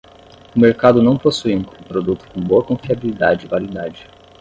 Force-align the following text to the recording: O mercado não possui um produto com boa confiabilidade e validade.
O 0.55 0.59
mercado 0.59 0.99
não 0.99 1.15
possui 1.15 1.53
um 1.55 1.63
produto 1.63 2.25
com 2.33 2.41
boa 2.41 2.63
confiabilidade 2.63 3.45
e 3.45 3.47
validade. 3.47 4.07